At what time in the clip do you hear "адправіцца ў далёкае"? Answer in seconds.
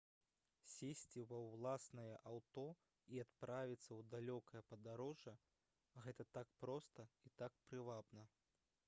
3.25-4.63